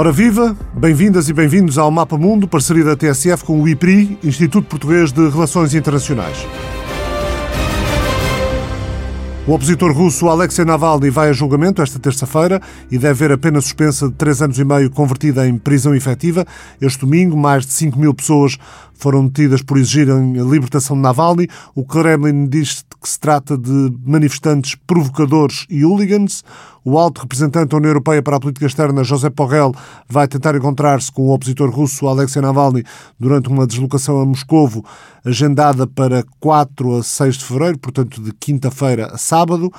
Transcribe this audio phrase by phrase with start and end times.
[0.00, 4.66] Ora viva, bem-vindas e bem-vindos ao Mapa Mundo, parceria da TSF com o IPRI, Instituto
[4.66, 6.38] Português de Relações Internacionais.
[9.46, 13.60] O opositor russo Alexei Navalny vai a julgamento esta terça-feira e deve ver a pena
[13.60, 16.46] suspensa de três anos e meio convertida em prisão efetiva.
[16.80, 18.56] Este domingo, mais de 5 mil pessoas
[18.94, 21.46] foram detidas por exigirem a libertação de Navalny.
[21.74, 26.44] O Kremlin diz que se trata de manifestantes provocadores e hooligans.
[26.84, 29.74] O alto representante da União Europeia para a Política Externa, José Borrell,
[30.08, 32.84] vai tentar encontrar-se com o opositor russo Alexei Navalny
[33.18, 34.84] durante uma deslocação a Moscovo,
[35.24, 39.72] agendada para 4 a 6 de fevereiro, portanto de quinta-feira a sábado.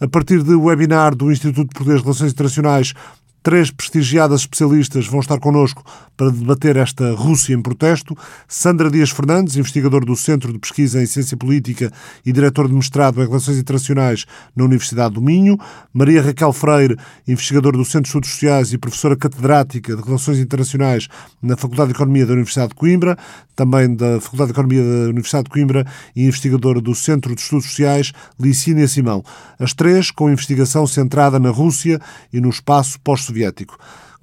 [0.00, 2.94] A partir do webinar do Instituto Português de Relações Internacionais,
[3.42, 5.84] Três prestigiadas especialistas vão estar connosco
[6.16, 8.16] para debater esta Rússia em protesto.
[8.48, 11.92] Sandra Dias Fernandes, investigador do Centro de Pesquisa em Ciência Política
[12.26, 15.56] e diretor de mestrado em Relações Internacionais na Universidade do Minho.
[15.92, 21.06] Maria Raquel Freire, investigadora do Centro de Estudos Sociais e professora catedrática de Relações Internacionais
[21.40, 23.16] na Faculdade de Economia da Universidade de Coimbra,
[23.54, 27.66] também da Faculdade de Economia da Universidade de Coimbra e investigadora do Centro de Estudos
[27.66, 29.22] Sociais, Licínia Simão.
[29.58, 32.00] As três com investigação centrada na Rússia
[32.32, 33.76] e no espaço pós soviético.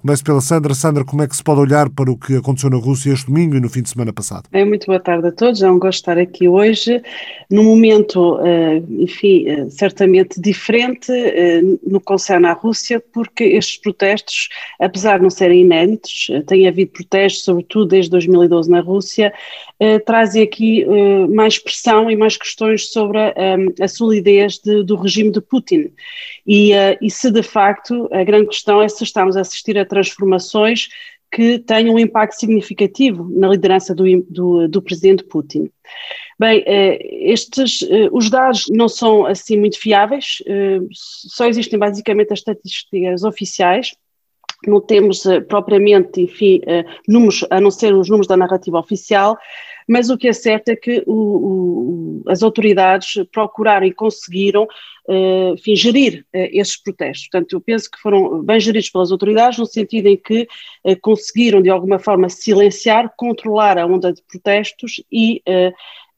[0.06, 0.72] Começo pela Sandra.
[0.72, 3.56] Sandra, como é que se pode olhar para o que aconteceu na Rússia este domingo
[3.56, 4.44] e no fim de semana passado?
[4.52, 5.60] É, muito boa tarde a todos.
[5.64, 7.02] É um gosto estar aqui hoje,
[7.50, 13.78] num momento, eh, enfim, eh, certamente diferente eh, no que concerne à Rússia, porque estes
[13.78, 19.32] protestos, apesar de não serem inéditos, tem havido protestos, sobretudo desde 2012 na Rússia,
[20.06, 20.86] trazem aqui
[21.28, 25.90] mais pressão e mais questões sobre a, solidez de, do regime de Putin.
[26.46, 30.88] E, e se de facto a grande questão é se estamos a assistir a transformações
[31.30, 35.70] que tenham um impacto significativo na liderança do, do, do presidente Putin.
[36.38, 36.98] Bem, eh,
[37.32, 43.24] estes, eh, os dados não são assim muito fiáveis, eh, só existem basicamente as estatísticas
[43.24, 43.94] oficiais,
[44.66, 46.60] não temos propriamente, enfim,
[47.06, 49.36] números, a não ser os números da narrativa oficial,
[49.86, 55.76] mas o que é certo é que o, o, as autoridades procuraram e conseguiram uh,
[55.76, 57.28] gerir uh, esses protestos.
[57.28, 60.48] Portanto, eu penso que foram bem geridos pelas autoridades, no sentido em que
[60.84, 65.42] uh, conseguiram, de alguma forma, silenciar, controlar a onda de protestos e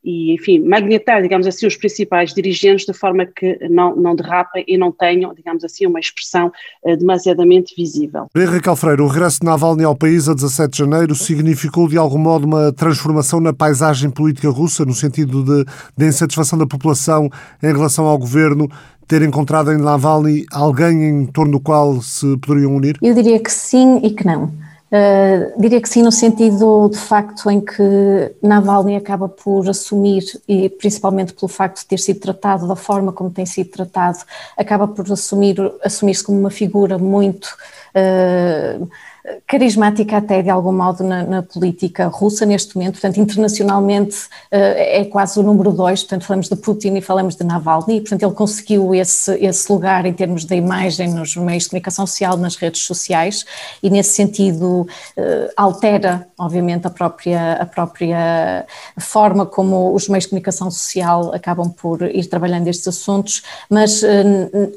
[0.02, 4.78] e, enfim, magnetar, digamos assim, os principais dirigentes de forma que não, não derrapem e
[4.78, 6.52] não tenham, digamos assim, uma expressão
[6.84, 8.26] uh, demasiadamente visível.
[8.34, 12.18] Raquel Freire, o regresso de Navalny ao país a 17 de janeiro significou de algum
[12.18, 15.64] modo uma transformação na paisagem política russa, no sentido de,
[15.96, 17.28] de insatisfação da população
[17.62, 18.68] em relação ao governo
[19.06, 22.98] ter encontrado em Navalny alguém em torno do qual se poderiam unir?
[23.00, 24.52] Eu diria que sim e que não.
[24.90, 30.70] Uh, diria que sim, no sentido de facto em que Navalny acaba por assumir, e
[30.70, 34.18] principalmente pelo facto de ter sido tratado da forma como tem sido tratado,
[34.56, 37.54] acaba por assumir assumir-se como uma figura muito
[37.94, 38.88] uh,
[39.46, 45.04] carismática até de algum modo na, na, política russa neste momento, portanto internacionalmente uh, é
[45.04, 48.94] quase o número dois, portanto falamos de Putin e falamos de Navalny, portanto ele conseguiu
[48.94, 53.44] esse, esse lugar em termos da imagem nos meios de comunicação social, nas redes sociais
[53.82, 58.66] e nesse sentido uh, altera obviamente a própria, a própria
[58.98, 64.06] forma como os meios de comunicação social acabam por ir trabalhando estes assuntos, mas uh,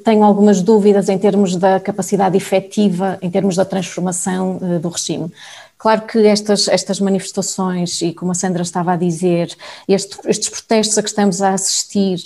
[0.04, 5.32] tenho algumas dúvidas em termos da capacidade efetiva, em termos da transformação uh, do regime.
[5.78, 9.56] Claro que estas, estas manifestações, e como a Sandra estava a dizer,
[9.88, 12.20] este, estes protestos a que estamos a assistir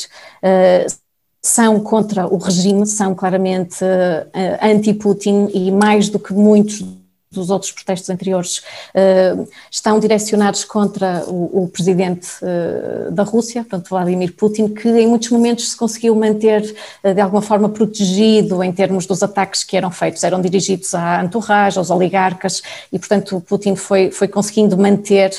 [0.43, 0.93] uh,
[1.41, 4.27] são contra o regime, são claramente uh,
[4.61, 6.83] anti-Putin e mais do que muitos
[7.31, 14.33] dos outros protestos anteriores uh, estão direcionados contra o, presidente uh, da Rússia, portanto Vladimir
[14.33, 19.05] Putin, que em muitos momentos se conseguiu manter uh, de alguma forma protegido em termos
[19.05, 24.11] dos ataques que eram feitos, eram dirigidos à entourage, aos oligarcas, e portanto Putin foi,
[24.11, 25.31] foi conseguindo manter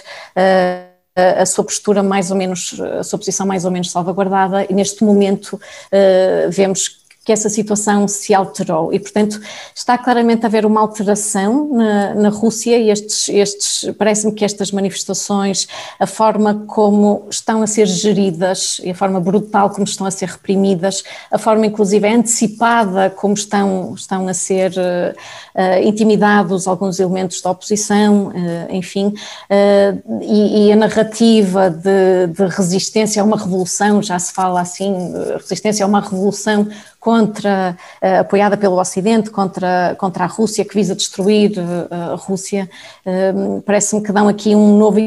[1.15, 5.03] a sua postura mais ou menos, a sua posição mais ou menos salvaguardada, e neste
[5.03, 5.59] momento
[6.51, 8.93] vemos que essa situação se alterou.
[8.93, 9.41] E, portanto,
[9.75, 14.71] está claramente a haver uma alteração na, na Rússia e estes, estes parece-me que estas
[14.71, 15.67] manifestações,
[15.99, 20.29] a forma como estão a ser geridas e a forma brutal como estão a ser
[20.29, 27.51] reprimidas, a forma inclusive antecipada como estão, estão a ser uh, intimidados alguns elementos da
[27.51, 28.33] oposição, uh,
[28.71, 34.61] enfim, uh, e, e, a narrativa de, de resistência a uma revolução, já se fala
[34.61, 34.95] assim,
[35.39, 36.69] resistência a uma revolução
[37.17, 42.69] contra, uh, apoiada pelo Ocidente, contra, contra a Rússia, que visa destruir uh, a Rússia,
[43.07, 44.99] uh, parece-me que dão aqui um novo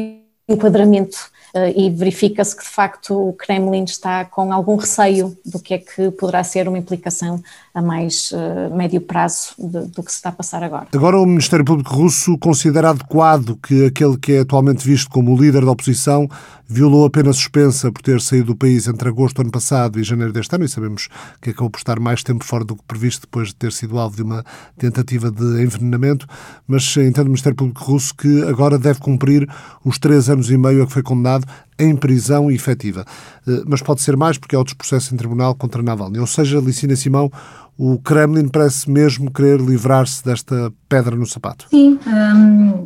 [0.48, 1.30] enquadramento
[1.76, 6.10] e verifica-se que de facto o Kremlin está com algum receio do que é que
[6.12, 7.42] poderá ser uma implicação
[7.74, 8.32] a mais
[8.76, 10.88] médio prazo do que se está a passar agora.
[10.94, 15.64] Agora o Ministério Público Russo considera adequado que aquele que é atualmente visto como líder
[15.64, 16.28] da oposição
[16.72, 20.04] violou a pena suspensa por ter saído do país entre agosto do ano passado e
[20.04, 21.08] janeiro deste ano, e sabemos
[21.42, 24.14] que acabou por estar mais tempo fora do que previsto depois de ter sido alvo
[24.14, 24.44] de uma
[24.78, 26.28] tentativa de envenenamento,
[26.68, 29.48] mas entende o Ministério Público Russo que agora deve cumprir
[29.84, 31.39] os três anos e meio a que foi condenado
[31.78, 33.04] em prisão efetiva.
[33.46, 36.18] Eh, mas pode ser mais, porque há outros processos em tribunal contra Navalny.
[36.18, 37.30] Ou seja, Licina Simão,
[37.78, 41.66] o Kremlin parece mesmo querer livrar-se desta pedra no sapato.
[41.70, 42.84] Sim, hum,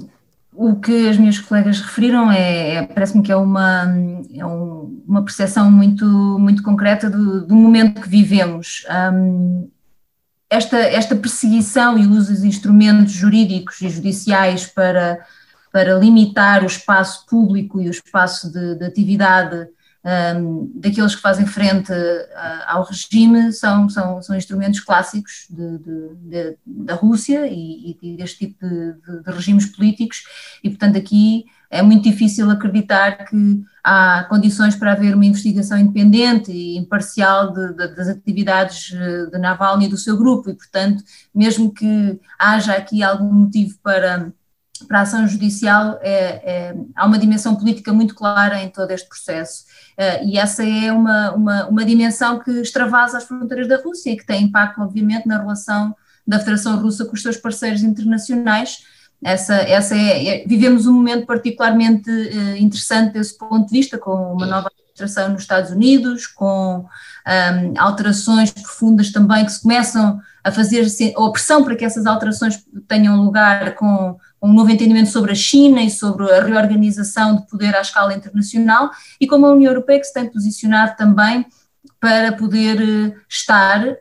[0.52, 3.92] o que as minhas colegas referiram é, é parece-me que é uma,
[4.32, 6.06] é um, uma percepção muito,
[6.38, 8.86] muito concreta do, do momento que vivemos.
[9.12, 9.68] Um,
[10.48, 15.18] esta, esta perseguição e o uso instrumentos jurídicos e judiciais para,
[15.74, 19.66] para limitar o espaço público e o espaço de, de atividade
[20.38, 26.14] um, daqueles que fazem frente uh, ao regime são, são, são instrumentos clássicos de, de,
[26.14, 30.22] de, da Rússia e, e deste tipo de, regimes políticos,
[30.62, 36.52] e portanto aqui é muito difícil acreditar que há condições para haver uma investigação independente
[36.52, 41.02] e imparcial das atividades uh, de Navalny e do seu grupo, e portanto,
[41.34, 44.32] mesmo que haja aqui algum motivo para
[44.86, 49.08] para a ação judicial é, é, há uma dimensão política muito clara em todo este
[49.08, 49.64] processo.
[49.98, 54.16] Uh, e essa é uma, uma, uma, dimensão que extravasa as fronteiras da Rússia e
[54.16, 55.94] que tem impacto, obviamente, na relação
[56.26, 58.78] da Federação Russa com os seus parceiros internacionais.
[59.22, 64.32] Essa, essa é, é vivemos um momento particularmente uh, interessante desse ponto de vista, com
[64.32, 66.86] uma nova administração nos Estados Unidos, com
[67.26, 72.06] um, alterações profundas também que se começam a fazer, ou a pressão para que essas
[72.06, 77.46] alterações tenham lugar com um novo entendimento sobre a China e sobre a reorganização de
[77.46, 81.46] poder à escala internacional, e como a União Europeia que se tem posicionado também
[81.98, 83.96] para poder eh, estar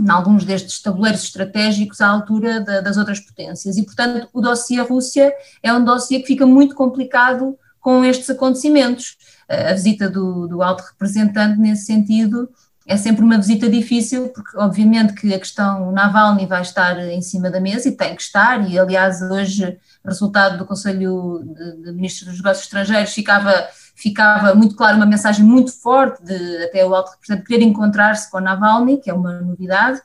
[0.00, 3.76] em alguns destes tabuleiros estratégicos à altura da, das outras potências.
[3.76, 5.32] E, portanto, o dossiê Rússia
[5.62, 9.18] é um dossiê que fica muito complicado com estes acontecimentos.
[9.46, 12.48] A visita do, do alto representante, nesse sentido,
[12.86, 17.50] é sempre uma visita difícil, porque obviamente que a questão Navalny vai estar em cima
[17.50, 22.28] da mesa e tem que estar, e aliás hoje resultado do Conselho de, de Ministros
[22.28, 27.12] dos Negócios Estrangeiros ficava, ficava muito claro uma mensagem muito forte de até o alto
[27.12, 30.00] representante querer encontrar-se com Navalny, que é uma novidade,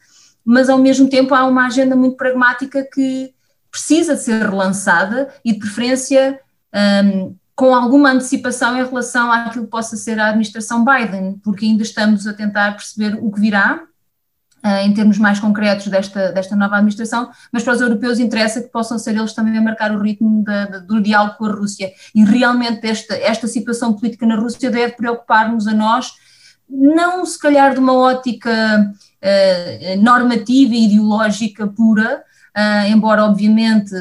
[0.46, 3.34] mas ao mesmo tempo há uma agenda muito pragmática que
[3.70, 6.40] precisa de ser relançada e de preferência
[7.04, 11.84] um, com alguma antecipação em relação àquilo que possa ser a administração Biden, porque ainda
[11.84, 13.82] estamos a tentar perceber o que virá,
[14.64, 18.70] uh, em termos mais concretos desta, desta nova administração, mas para os europeus interessa que
[18.70, 21.92] possam ser eles também a marcar o ritmo da, da, do diálogo com a Rússia.
[22.16, 26.14] E realmente esta, esta situação política na Rússia deve preocupar-nos a nós,
[26.70, 28.50] não se calhar de uma ótica
[28.90, 32.24] uh, normativa e ideológica pura,
[32.58, 33.94] uh, embora obviamente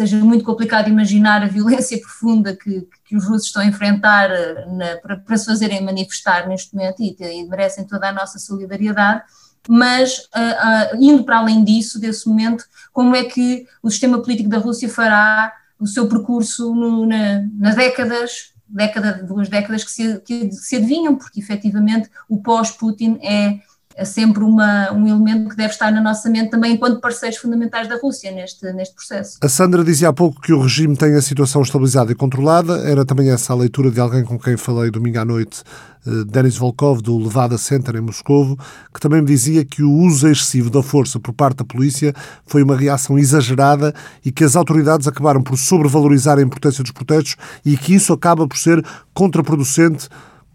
[0.00, 4.66] seja muito complicado imaginar a violência profunda que, que os russos estão a enfrentar eh,
[4.66, 9.22] na, para, para, se fazerem manifestar neste momento e, e, merecem toda a nossa solidariedade,
[9.68, 12.64] mas uh, uh, indo para além disso, desse momento,
[12.94, 17.74] como é que o sistema político da Rússia fará o seu percurso no, na, nas
[17.74, 23.60] décadas, década, duas décadas que se, que se adivinham, porque efetivamente o pós-Putin é
[24.00, 27.86] é sempre uma, um elemento que deve estar na nossa mente também enquanto parceiros fundamentais
[27.86, 29.36] da Rússia neste, neste processo.
[29.42, 33.04] A Sandra dizia há pouco que o regime tem a situação estabilizada e controlada, era
[33.04, 35.62] também essa a leitura de alguém com quem falei domingo à noite,
[36.06, 38.58] eh, Denis Volkov, do Levada Center em Moscovo,
[38.94, 42.14] que também me dizia que o uso excessivo da força por parte da polícia
[42.46, 47.36] foi uma reação exagerada e que as autoridades acabaram por sobrevalorizar a importância dos protestos
[47.66, 50.08] e que isso acaba por ser contraproducente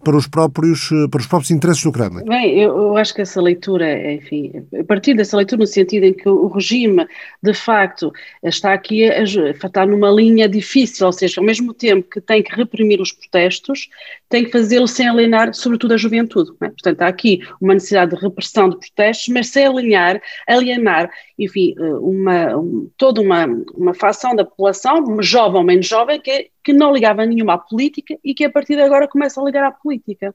[0.06, 2.24] para os próprios, eh, para os próprios interesses do Kremlin?
[2.26, 6.14] Bem, eu, eu, acho que essa leitura, enfim, a partir dessa leitura no sentido em
[6.14, 7.08] que o regime,
[7.42, 12.22] de facto, está aqui a, está numa linha difícil, ou seja, ao mesmo tempo que
[12.22, 13.90] tem que reprimir os protestos,
[14.30, 16.52] tem que fazê-lo sem alienar, sobretudo, a juventude.
[16.62, 16.70] É?
[16.70, 21.94] Portanto, há aqui uma necessidade de repressão de protestos, mas sem alienar, alienar enfim, eh,
[21.96, 26.92] uma, um, toda uma, uma facção da população, jovem ou menos jovem, que, que não
[26.92, 30.34] ligava nenhuma à política e que a partir de agora começa a ligar à política.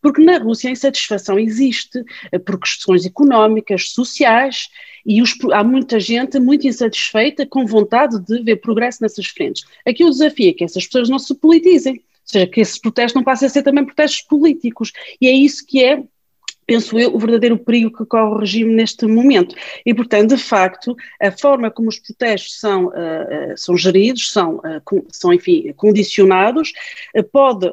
[0.00, 4.68] Porque na Rússia a insatisfação existe eh, por questões económicas, sociais,
[5.04, 9.64] e os, há muita gente muito insatisfeita, com vontade de ver progresso nessas frentes.
[9.84, 13.14] Aqui o desafio é que essas pessoas não se politizem, ou seja, que esses protestos
[13.14, 16.02] não passem a ser também protestos políticos, e é isso que é
[16.66, 19.54] penso eu, o verdadeiro perigo que corre o regime neste momento.
[19.84, 25.06] E, portanto, de facto, a forma como os protestos são, uh, são geridos, são, uh,
[25.10, 26.72] são enfim, condicionados,
[27.16, 27.70] uh, pode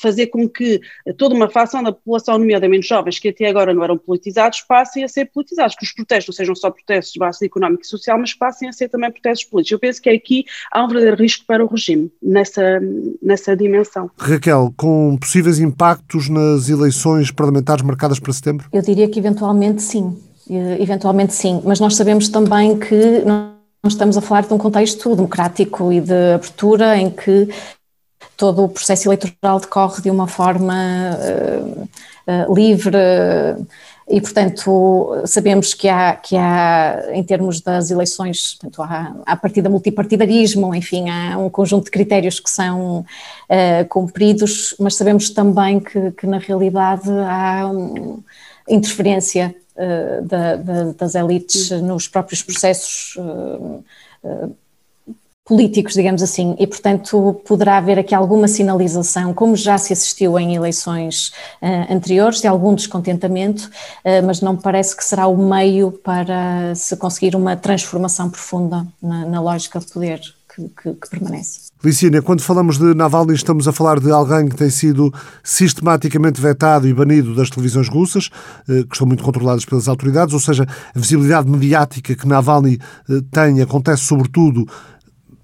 [0.00, 0.80] fazer com que
[1.16, 5.08] toda uma facção da população, nomeadamente jovens, que até agora não eram politizados, passem a
[5.08, 8.34] ser politizados, que os protestos não sejam só protestos de base económica e social, mas
[8.34, 9.72] passem a ser também protestos políticos.
[9.72, 12.80] Eu penso que aqui há um verdadeiro risco para o regime, nessa,
[13.22, 14.10] nessa dimensão.
[14.18, 18.68] Raquel, com possíveis impactos nas eleições parlamentares marcadas para setembro?
[18.72, 20.16] Eu diria que eventualmente sim,
[20.78, 25.92] eventualmente sim, mas nós sabemos também que nós estamos a falar de um contexto democrático
[25.92, 27.48] e de abertura em que
[28.36, 31.88] todo o processo eleitoral decorre de uma forma uh,
[32.26, 32.96] uh, livre
[34.12, 39.70] e, portanto, sabemos que há, que há em termos das eleições, portanto, há, há partida
[39.70, 46.10] multipartidarismo, enfim, há um conjunto de critérios que são uh, cumpridos, mas sabemos também que,
[46.10, 48.22] que na realidade há um,
[48.68, 53.82] interferência uh, da, da, das elites nos próprios processos uh,
[55.44, 60.54] políticos, digamos assim, e portanto poderá haver aqui alguma sinalização, como já se assistiu em
[60.54, 63.68] eleições uh, anteriores, de algum descontentamento,
[64.04, 69.26] uh, mas não parece que será o meio para se conseguir uma transformação profunda na,
[69.26, 70.20] na lógica de poder
[70.54, 71.72] que, que, que permanece.
[71.82, 76.86] Licínia, quando falamos de Navalny, estamos a falar de alguém que tem sido sistematicamente vetado
[76.86, 78.30] e banido das televisões russas,
[78.68, 82.78] eh, que estão muito controladas pelas autoridades, ou seja, a visibilidade mediática que Navalny
[83.32, 84.64] tem acontece sobretudo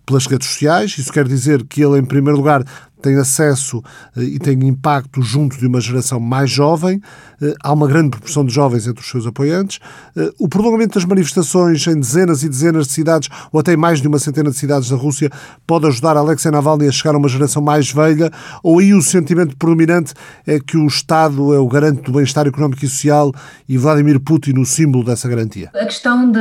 [0.09, 0.97] pelas redes sociais.
[0.99, 2.65] Isso quer dizer que ele, em primeiro lugar,
[3.01, 3.83] tem acesso
[4.17, 7.01] eh, e tem impacto junto de uma geração mais jovem.
[7.41, 9.79] Eh, há uma grande proporção de jovens entre os seus apoiantes.
[10.17, 14.09] Eh, o prolongamento das manifestações em dezenas e dezenas de cidades, ou até mais de
[14.09, 15.31] uma centena de cidades da Rússia,
[15.67, 18.31] pode ajudar Alexei Navalny a chegar a uma geração mais velha?
[18.63, 20.15] Ou aí o sentimento predominante
[20.47, 23.33] é que o Estado é o garante do bem-estar económico e social
[23.69, 25.71] e Vladimir Putin o símbolo dessa garantia?
[25.75, 26.41] A questão de,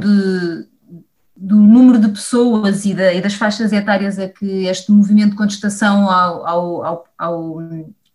[0.00, 0.68] de
[1.40, 5.36] do número de pessoas e, da, e, das faixas etárias a que este movimento de
[5.36, 7.58] contestação ao, ao, ao,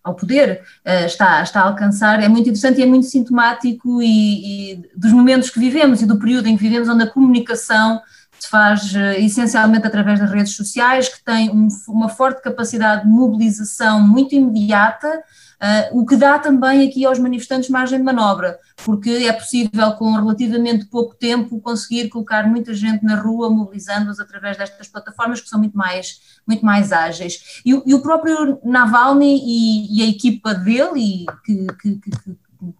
[0.03, 4.73] ao, poder uh, está, está a alcançar é muito interessante e é muito sintomático e,
[4.73, 8.01] e, dos momentos que vivemos e do período em que vivemos onde a comunicação
[8.37, 13.09] se faz uh, essencialmente através das redes sociais, que tem um, uma forte capacidade de
[13.09, 15.23] mobilização muito imediata,
[15.63, 20.11] Uh, o que dá também aqui aos manifestantes margem de manobra, porque é possível, com
[20.11, 25.57] relativamente pouco tempo, conseguir colocar muita gente na rua, mobilizando-os através destas plataformas que são
[25.57, 27.61] muito mais, muito mais ágeis.
[27.65, 32.37] E, e o próprio Navalny e, e, a equipa dele, e que, que, que, que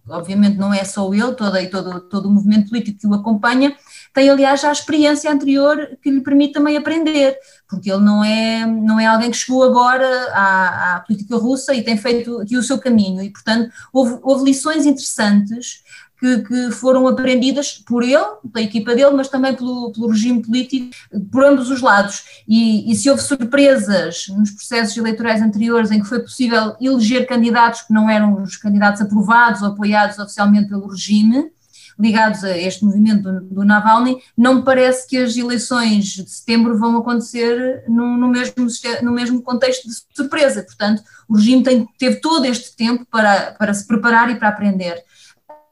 [0.08, 3.74] obviamente não é só ele, todo, e todo, todo o movimento político que o acompanha,
[4.14, 7.36] tem aliás já a experiência anterior que lhe permite também aprender,
[7.68, 11.82] porque ele não é, não é alguém que chegou agora à, à política russa e
[11.82, 15.82] tem feito aqui o seu caminho, e portanto houve, houve lições interessantes
[16.16, 20.94] que, que, foram aprendidas por ele, pela equipa dele, mas também pelo, pelo regime político,
[21.30, 22.24] por ambos os lados.
[22.46, 27.82] E, e, se houve surpresas nos processos eleitorais anteriores em que foi possível eleger candidatos
[27.82, 31.50] que não eram os candidatos aprovados ou apoiados oficialmente pelo regime,
[31.98, 36.78] ligados a este movimento do, do, Navalny, não me parece que as eleições de setembro
[36.78, 38.66] vão acontecer no, no, mesmo,
[39.02, 40.62] no mesmo contexto de surpresa.
[40.62, 45.02] Portanto, o regime tem, teve todo este tempo para, para se preparar e para aprender.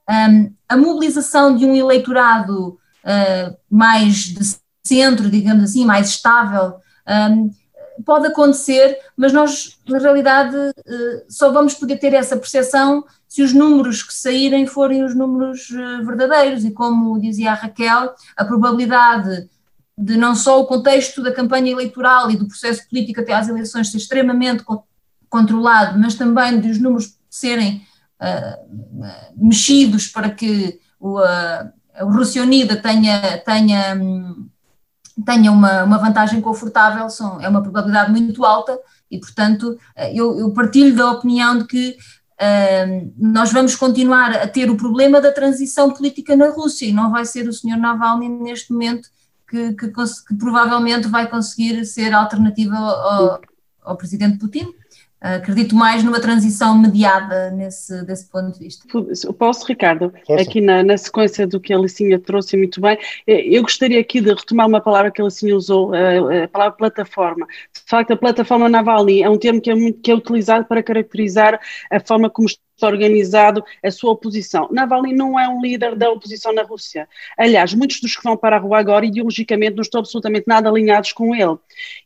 [0.08, 6.74] Um, a mobilização de um eleitorado uh, mais de centro, digamos assim, mais estável,
[7.30, 7.50] um,
[8.04, 13.54] pode acontecer, mas nós, na realidade, uh, só vamos poder ter essa percepção se os
[13.54, 16.66] números que saírem forem os números uh, verdadeiros.
[16.66, 19.48] E como dizia a Raquel, a probabilidade
[19.96, 23.90] de não só o contexto da campanha eleitoral e do processo político até às eleições
[23.90, 24.62] ser extremamente
[25.30, 27.82] controlado, mas também de os números serem
[28.20, 29.02] uh,
[29.34, 31.72] mexidos para que o, uh,
[32.02, 33.98] o Rússia Unida tenha, tenha,
[35.24, 38.78] tenha uma, uma vantagem confortável, são, é uma probabilidade muito alta
[39.10, 39.78] e, portanto,
[40.12, 41.96] eu, eu partilho da opinião de que
[43.16, 47.24] Nós vamos continuar a ter o problema da transição política na Rússia e não vai
[47.24, 49.08] ser o senhor Navalny neste momento
[49.48, 53.40] que, que, que provavelmente vai conseguir ser alternativa ao,
[53.82, 54.72] ao presidente Putin.
[55.22, 58.84] Acredito mais numa transição mediada nesse desse ponto de vista.
[59.38, 60.42] Posso, Ricardo, Posso.
[60.42, 64.20] aqui na, na, sequência do que a Alicinha trouxe muito bem, eh, eu gostaria aqui
[64.20, 67.46] de retomar uma palavra que a Alicinha usou, a, a palavra plataforma.
[67.46, 70.82] De facto, a plataforma Navalny é um termo que é, muito, que é utilizado para
[70.82, 72.48] caracterizar a forma como
[72.80, 74.68] organizado a sua oposição.
[74.70, 77.08] Navalny não é um líder da oposição na Rússia.
[77.36, 81.12] Aliás, muitos dos que vão para a rua agora, ideologicamente, não estão absolutamente nada alinhados
[81.12, 81.56] com ele.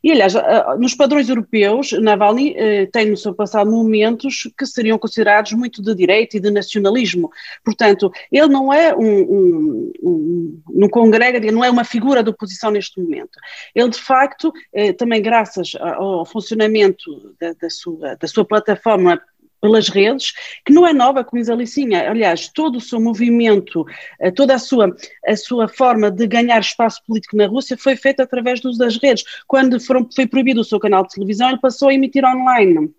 [0.03, 0.33] E, aliás,
[0.77, 5.95] nos padrões europeus, Navalny eh, tem no seu passado momentos que seriam considerados muito de
[5.95, 7.29] direita e de nacionalismo.
[7.63, 12.71] Portanto, ele não é um, um, um não congrega, não é uma figura de oposição
[12.71, 13.39] neste momento.
[13.73, 19.21] Ele, de facto, eh, também graças ao funcionamento da, da, sua, da sua plataforma
[19.61, 20.33] pelas redes,
[20.65, 22.09] que não é nova, como diz a Alicinha.
[22.09, 23.85] Aliás, todo o seu movimento,
[24.19, 24.95] eh, toda a sua,
[25.25, 28.97] a sua forma de ganhar espaço político na Rússia foi feita através do uso das
[28.97, 29.23] redes.
[29.47, 32.93] Quando foram, foi proibido o seu canal de televisão, ele passou a emitir online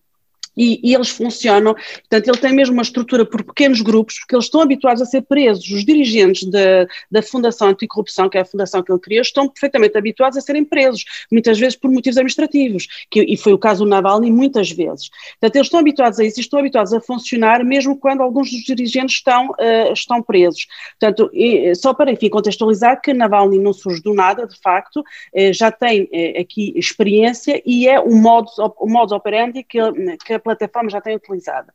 [0.59, 4.47] e, e, eles funcionam, portanto, ele tem mesmo uma estrutura por pequenos grupos, porque eles
[4.47, 5.71] estão habituados a ser presos.
[5.71, 9.97] Os dirigentes da, da Fundação Anticorrupção, que é a fundação que ele criou, estão perfeitamente
[9.97, 13.91] habituados a serem presos, muitas vezes por motivos administrativos, que, e foi o caso do
[13.91, 15.09] Navalny muitas vezes.
[15.41, 18.63] Portanto, eles estão habituados a isso e estão habituados a funcionar mesmo quando alguns dos
[18.63, 20.67] dirigentes estão, uh, estão presos.
[20.99, 25.53] Portanto, e, só para, enfim, contextualizar que Navalny não surge do nada, de facto, uh,
[25.53, 28.49] já tem aqui experiência e é o modo
[28.79, 29.79] o modus operandi que,
[30.25, 31.69] que a plataforma já tem utilizado.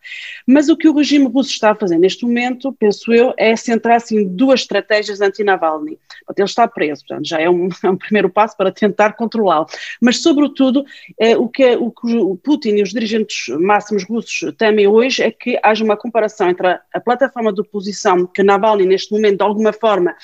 [0.47, 4.15] Mas o que o regime russo está a fazer neste momento, penso eu, é centrar-se
[4.15, 5.99] em duas estratégias anti-Navalny.
[6.35, 9.67] Ele está preso, portanto, já é um, é um primeiro passo para tentar controlá-lo.
[10.01, 10.85] Mas, sobretudo,
[11.19, 15.31] eh, o, que, o que o Putin e os dirigentes máximos russos temem hoje é
[15.31, 19.43] que haja uma comparação entre a, a plataforma de oposição que Navalny, neste momento, de
[19.43, 20.15] alguma forma,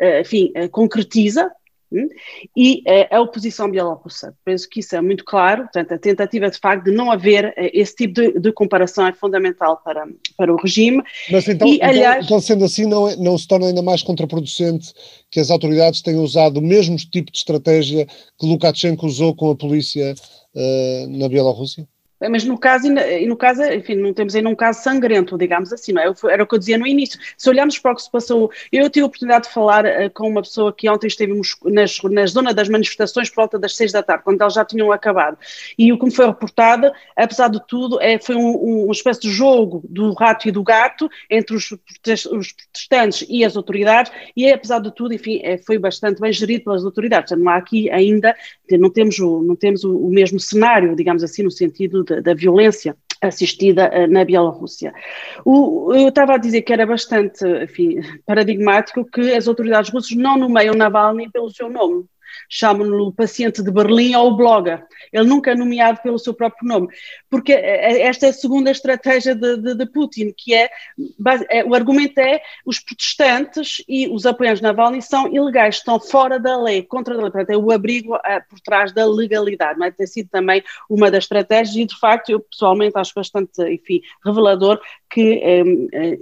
[0.00, 1.50] eh, enfim, eh, concretiza?
[2.56, 4.34] E uh, a oposição bielorrussa.
[4.44, 7.52] Penso que isso é muito claro, portanto, a tentativa de facto de não haver uh,
[7.72, 11.02] esse tipo de, de, comparação é fundamental para, para o regime.
[11.30, 14.02] Mas então, e, então, aliás, então sendo assim, não, é, não se torna ainda mais
[14.02, 14.92] contraproducente
[15.30, 18.06] que as autoridades tenham usado o mesmo tipo de estratégia
[18.38, 20.14] que Lukashenko usou com a polícia
[20.54, 21.88] uh, na Bielorrússia?
[22.30, 22.88] Mas no caso,
[23.26, 26.12] no caso, enfim, não temos ainda um caso sangrento, digamos assim, não é?
[26.30, 27.18] Era o que eu dizia no início.
[27.36, 30.28] Se olharmos para o que se passou, eu tive a oportunidade de falar uh, com
[30.28, 31.32] uma pessoa que ontem esteve
[31.64, 34.90] nas, na zona das manifestações por volta das seis da tarde, quando elas já tinham
[34.90, 35.38] acabado.
[35.78, 39.20] E o que me foi reportado, apesar de tudo, é, foi um, um, uma espécie
[39.20, 44.50] de jogo do rato e do gato entre os, os protestantes e as autoridades, e
[44.50, 47.36] apesar de tudo, enfim, é, foi bastante bem gerido pelas autoridades.
[47.36, 48.34] Não há aqui ainda,
[48.76, 52.96] não temos o, não temos o, mesmo cenário, digamos assim, no sentido da, da violência
[53.20, 54.92] assistida uh, na Bielorrússia.
[55.46, 60.74] Eu estava a dizer que era bastante enfim, paradigmático que as autoridades russas não nomeiam
[60.74, 62.04] Navalny pelo seu nome
[62.48, 64.84] chamam-no paciente de Berlim ou blogger.
[65.12, 66.88] Ele nunca é nomeado pelo seu próprio nome.
[67.30, 70.70] Porque eh, eh, esta é a segunda estratégia de, de, de Putin, que é,
[71.50, 76.38] é, o argumento é os protestantes e os apoiantes de Navalny são ilegais, estão fora
[76.38, 77.30] da lei, contra a lei.
[77.30, 79.82] Portanto, é o abrigo por trás da legalidade.
[79.82, 79.90] É?
[79.90, 84.80] Tem sido também uma das estratégias e, de facto, eu pessoalmente acho bastante, enfim, revelador
[85.10, 85.40] que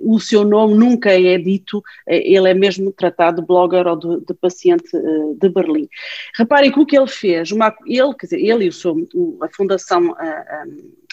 [0.03, 4.27] um, o seu nome nunca é dito, ele é mesmo tratado de blogger ou de,
[4.27, 4.90] de paciente
[5.38, 5.88] de Berlim.
[6.37, 8.95] Reparem que o que ele fez, uma, ele, quer dizer, ele e o seu,
[9.43, 10.15] a Fundação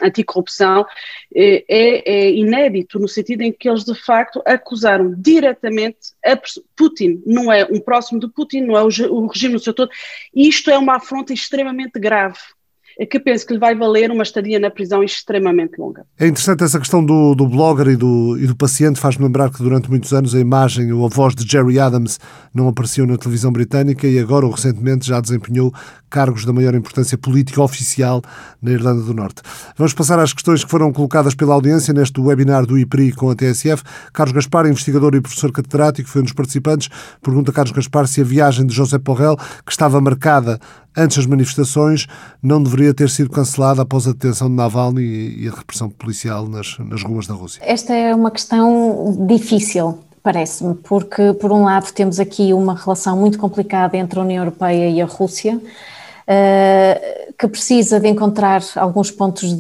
[0.01, 0.85] Anticorrupção,
[1.33, 6.39] é, é, inédito no sentido em que eles de facto acusaram diretamente a
[6.75, 9.91] Putin, não é um próximo de Putin, não é o, o regime no seu todo,
[10.33, 12.37] e isto é uma afronta extremamente grave.
[12.37, 12.62] é
[13.05, 16.05] que penso que lhe vai valer uma estadia na prisão extremamente longa.
[16.19, 19.57] É interessante essa questão do, do blogger e do, e do paciente, faz-me lembrar que
[19.57, 22.19] durante muitos anos a imagem ou a voz de Jerry Adams
[22.53, 25.73] não apareceu na televisão britânica e agora, ou recentemente, já desempenhou
[26.13, 28.21] cargos da maior importância política oficial
[28.61, 29.41] na Irlanda do Norte.
[29.75, 33.35] Vamos passar às questões que foram colocadas pela audiência neste webinar do IPRI com a
[33.35, 33.81] TSF.
[34.13, 36.87] Carlos Gaspar, investigador e professor catedrático, foi um dos participantes.
[37.19, 40.59] Pergunta Carlos Gaspar se a viagem de José Porrel, que estava marcada
[40.97, 42.07] antes das manifestações,
[42.41, 46.77] não deveria ter sido cancelada após a detenção de Navalny e a repressão policial nas,
[46.79, 47.61] nas ruas da Rússia.
[47.63, 53.37] Esta é uma questão difícil parece-me, porque, por um lado, temos aqui uma relação muito
[53.37, 59.53] complicada entre a União Europeia e a Rússia, uh, que precisa de encontrar alguns pontos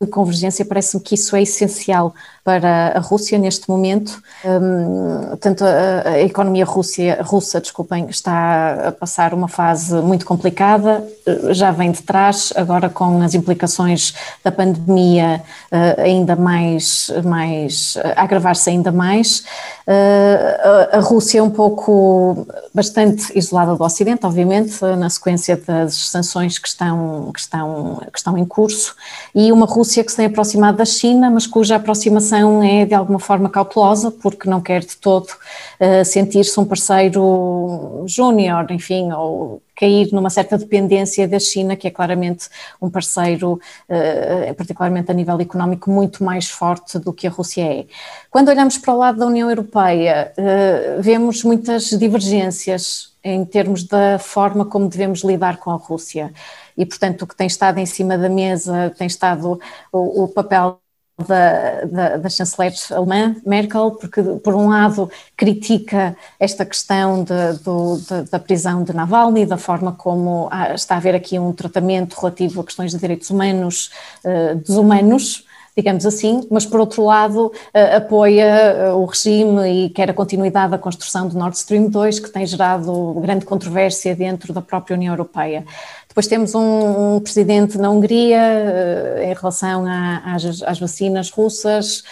[0.00, 4.22] de convergência, parece-me que isso é essencial para a Rússia neste momento.
[4.44, 11.02] Um, tanto a, a economia Rússia, russa desculpem, está a passar uma fase muito complicada,
[11.50, 18.68] já vem de trás, agora com as implicações da pandemia uh, ainda mais, mais agravar-se
[18.68, 19.40] ainda mais.
[19.88, 25.94] Uh, a, a Rússia é um pouco bastante isolada do Ocidente, obviamente, na sequência das
[25.94, 28.94] sanções que estão, que estão, que estão em curso,
[29.34, 33.18] e uma Rússia que se tem aproximado da China, mas cuja aproximação é de alguma
[33.18, 40.10] forma cautelosa, porque não quer de todo uh, sentir-se um parceiro júnior, enfim, ou cair
[40.12, 42.48] numa certa dependência da China, que é claramente
[42.80, 47.86] um parceiro, uh, particularmente a nível económico, muito mais forte do que a Rússia é.
[48.30, 54.18] Quando olhamos para o lado da União Europeia, uh, vemos muitas divergências em termos da
[54.18, 56.32] forma como devemos lidar com a Rússia.
[56.76, 59.60] E, portanto, o que tem estado em cima da mesa tem estado
[59.92, 60.80] o, o papel
[61.18, 67.96] da, da, da, chanceler alemã, Merkel, porque, por um lado, critica esta questão de, do,
[67.96, 72.14] de, da prisão de Navalny, da forma como há, está a haver aqui um tratamento
[72.14, 73.90] relativo a questões de direitos humanos,
[74.24, 75.45] uh, desumanos,
[75.76, 80.70] digamos assim, mas por outro lado uh, apoia uh, o regime e quer a continuidade
[80.70, 85.12] da construção do Nord Stream 2, que tem gerado grande controvérsia dentro da própria União
[85.12, 85.66] Europeia.
[86.08, 92.02] Depois temos um, um presidente na Hungria uh, em relação a, às, às, vacinas russas,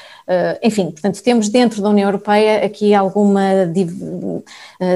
[0.62, 3.92] enfim, portanto temos dentro da União Europeia aqui alguma div,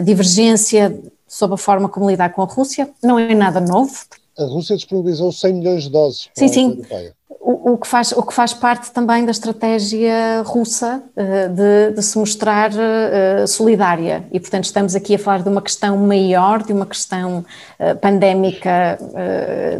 [0.02, 3.92] divergência sobre a forma como lidar com a Rússia, não é nada novo.
[4.38, 7.86] A Rússia disponibilizou 100 milhões de doses para sim, a União Europeia o, o, que
[7.86, 13.46] faz, o que faz parte também da estratégia russa uh, de, de, se mostrar uh,
[13.46, 14.24] solidária.
[14.32, 17.44] E, portanto, estamos aqui a falar de uma questão maior, de uma questão
[17.78, 18.98] uh, pandémica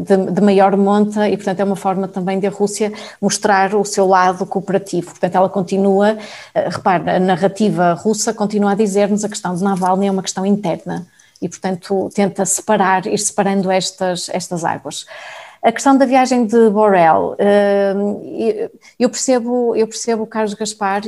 [0.00, 4.06] de, de, maior monta, e, portanto, é uma forma também da Rússia mostrar o seu
[4.06, 5.10] lado cooperativo.
[5.10, 6.16] Portanto, ela continua,
[6.54, 11.06] repare, a narrativa russa continua a dizer-nos a questão de Navalny é uma questão interna.
[11.40, 15.06] E, portanto, tenta separar, ir separando estas, estas águas.
[15.60, 17.36] A questão da viagem de Borrell,
[17.96, 21.02] hum, eu percebo, eu percebo Carlos Gaspar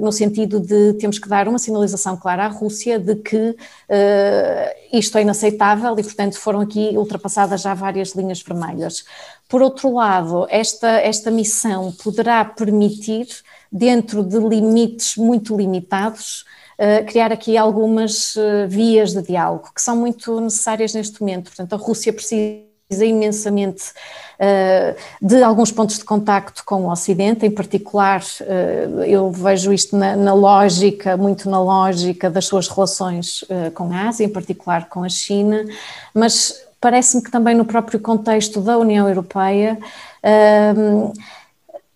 [0.00, 3.56] no sentido de temos que dar uma sinalização clara à Rússia de que hum,
[4.92, 9.04] isto é inaceitável e, portanto, foram aqui ultrapassadas já várias linhas vermelhas.
[9.48, 13.26] Por outro lado, esta, esta missão poderá permitir,
[13.70, 16.44] dentro de limites muito limitados,
[16.78, 18.36] hum, criar aqui algumas
[18.68, 21.46] vias de diálogo que são muito necessárias neste momento.
[21.46, 23.92] Portanto, a Rússia precisa imensamente
[24.38, 29.94] uh, de alguns pontos de contacto com o Ocidente, em particular uh, eu vejo isto
[29.94, 34.88] na, na, lógica, muito na lógica das suas relações uh, com a Ásia, em particular
[34.88, 35.64] com a China,
[36.14, 39.78] mas parece-me que também no próprio contexto da União Europeia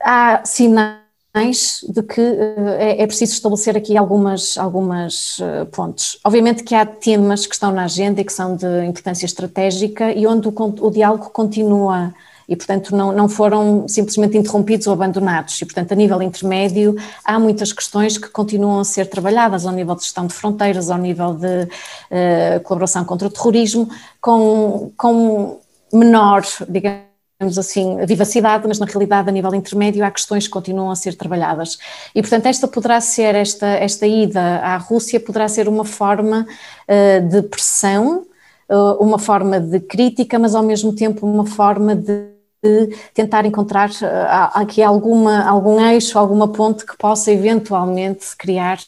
[0.01, 1.02] há sinais
[1.35, 5.39] de que é, é preciso estabelecer aqui algumas, algumas
[5.73, 6.19] pontos.
[6.23, 10.27] Obviamente que há temas que estão na agenda e que são de importância estratégica e
[10.27, 12.13] onde o, o diálogo continua
[12.49, 15.61] e, portanto, não, não foram simplesmente interrompidos ou abandonados.
[15.61, 19.95] E, portanto, a nível intermédio, há muitas questões que continuam a ser trabalhadas ao nível
[19.95, 23.89] de gestão de fronteiras, ao nível de uh, colaboração contra o terrorismo,
[24.21, 25.61] com, com
[25.93, 27.12] menor, digamos,
[27.43, 31.17] digamos assim, vivacidade, mas na realidade, a nível intermédio, há questões que continuam a ser
[31.17, 31.79] trabalhadas.
[32.15, 36.47] E, portanto, esta poderá ser, esta, esta ida à Rússia poderá ser uma forma
[36.89, 38.25] uh, de pressão,
[38.71, 42.33] uh, uma forma de crítica, mas ao mesmo tempo uma forma de
[42.65, 48.79] de tentar encontrar uh, aqui alguma, algum eixo, alguma ponte que possa eventualmente criar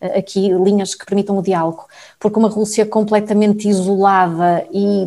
[0.00, 1.86] aqui linhas que permitam o diálogo,
[2.18, 5.06] porque uma Rússia completamente isolada e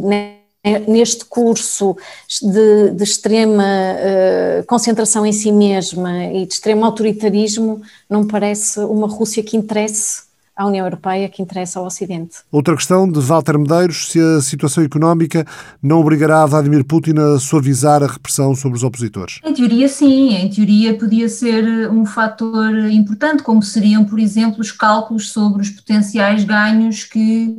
[0.87, 1.95] neste curso
[2.41, 9.07] de, de extrema uh, concentração em si mesma e de extremo autoritarismo, não parece uma
[9.07, 10.25] Rússia que interesse
[10.55, 12.37] à União Europeia, que interessa ao Ocidente.
[12.51, 15.45] Outra questão de Walter Medeiros, se a situação económica
[15.83, 19.41] não obrigará Vladimir Putin a suavizar a repressão sobre os opositores?
[19.43, 24.71] Em teoria sim, em teoria podia ser um fator importante, como seriam, por exemplo, os
[24.71, 27.53] cálculos sobre os potenciais ganhos que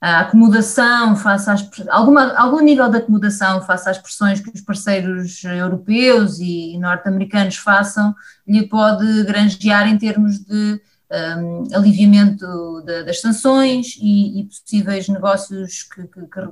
[0.00, 5.42] a acomodação face às alguma, algum nível de acomodação face às pressões que os parceiros
[5.42, 8.14] europeus e norte-americanos façam
[8.46, 10.80] lhe pode granjear em termos de
[11.10, 16.48] um, aliviamento de, das sanções e, e, possíveis negócios que, que, que,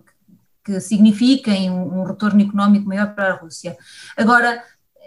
[0.64, 3.76] que signifiquem um, um retorno económico maior para a Rússia.
[4.16, 4.62] Agora,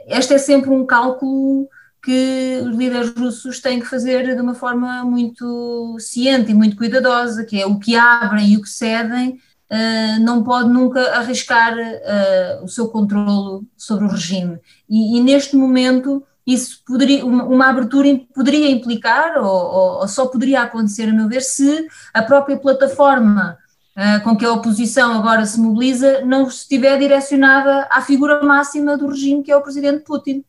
[0.07, 1.67] este é sempre um cálculo
[2.01, 7.43] que os líderes russos têm que fazer de uma forma muito ciente e muito cuidadosa,
[7.43, 12.63] que é o que abrem e o que cedem, uh, não pode nunca arriscar uh,
[12.63, 14.59] o seu controlo sobre o regime.
[14.89, 20.25] E, e neste momento isso poderia, uma, uma, abertura poderia implicar, ou, ou, ou, só
[20.25, 23.57] poderia acontecer, a meu ver, se a própria plataforma
[23.95, 29.07] uh, com que a oposição agora se mobiliza não estiver direcionada à figura máxima do
[29.07, 30.43] regime, que é o presidente Putin.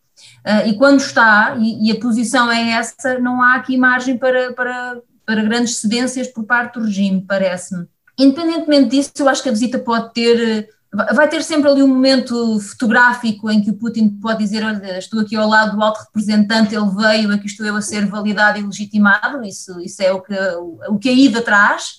[0.47, 4.53] Uh, e quando está, e, e, a posição é essa, não há aqui margem para,
[4.53, 7.87] para, para grandes cedências por parte do regime, parece-me.
[8.19, 10.69] Independentemente disso, eu acho que a visita pode ter,
[11.13, 15.21] vai ter sempre ali um momento fotográfico em que o Putin pode dizer, olha, estou
[15.21, 18.63] aqui ao lado do alto representante, ele veio, aqui estou eu a ser validado e
[18.63, 20.35] legitimado, isso, isso é o que,
[20.89, 21.99] o que a ida traz,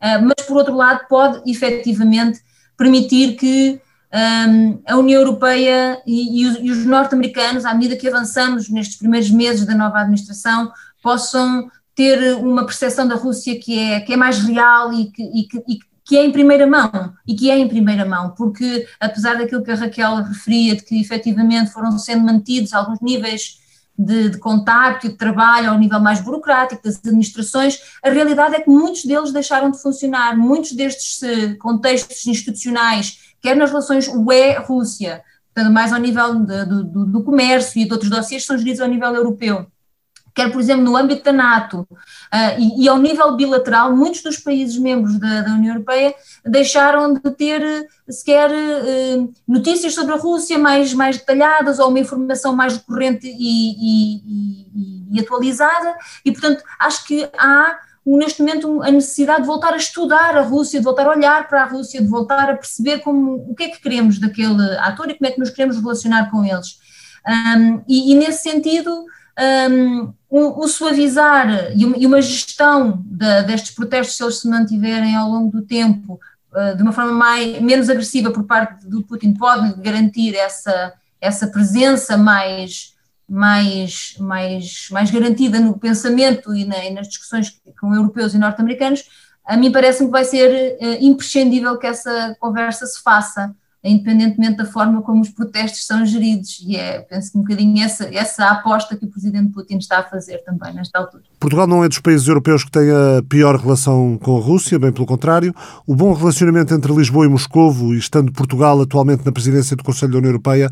[0.00, 2.40] mas por outro lado pode efetivamente
[2.76, 3.80] permitir que
[4.12, 9.30] um, a União Europeia e, e os, os norte-americanos, à medida que avançamos nestes primeiros
[9.30, 14.38] meses da nova administração, possam ter uma percepção da Rússia que é, que é mais
[14.40, 17.68] real e que, e, que, e que é em primeira mão, e que é em
[17.68, 22.72] primeira mão, porque apesar daquilo que a Raquel referia, de que efetivamente foram sendo mantidos
[22.72, 23.60] alguns níveis
[23.96, 28.60] de, de contacto e de trabalho ao nível mais burocrático das administrações, a realidade é
[28.60, 35.22] que muitos deles deixaram de funcionar, muitos destes eh, contextos institucionais, quer nas relações UE-Rússia,
[35.54, 38.88] portanto mais ao nível de, do, do comércio e de outros dossiês, são geridos ao
[38.88, 39.66] nível europeu.
[40.34, 41.96] Quer, por exemplo, no âmbito da NATO uh,
[42.58, 47.30] e, e, ao nível bilateral, muitos dos países membros da, da União Europeia deixaram de
[47.32, 53.26] ter sequer uh, notícias sobre a Rússia mais, mais detalhadas ou uma informação mais recorrente
[53.26, 59.72] e, e, e atualizada, e, portanto, acho que há neste momento a necessidade de voltar
[59.72, 63.00] a estudar a Rússia, de voltar a olhar para a Rússia, de voltar a perceber
[63.00, 66.30] como, o que é que queremos daquele ator e como é que nos queremos relacionar
[66.30, 66.78] com eles.
[67.26, 69.04] Um, e, e, nesse sentido,
[69.70, 74.48] um, o, o, suavizar e uma, e uma gestão de, destes protestos, se eles se
[74.48, 76.18] mantiverem ao longo do tempo
[76.52, 81.46] uh, de uma forma mais, menos agressiva por parte do Putin, pode garantir essa, essa
[81.48, 82.94] presença mais,
[83.30, 89.04] mais, mais, mais garantida no pensamento e, na, e nas discussões com europeus e norte-americanos,
[89.46, 94.66] a mim parece-me que vai ser uh, imprescindível que essa conversa se faça independentemente da
[94.66, 96.62] forma como os protestos são geridos.
[96.66, 100.02] E é, penso que um bocadinho essa, essa aposta que o presidente Putin está a
[100.02, 101.22] fazer também nesta altura.
[101.38, 104.92] Portugal não é dos países europeus que tem a pior relação com a Rússia, bem
[104.92, 105.54] pelo contrário.
[105.86, 110.12] O bom relacionamento entre Lisboa e Moscovo, e estando Portugal atualmente na presidência do Conselho
[110.12, 110.70] da União Europeia,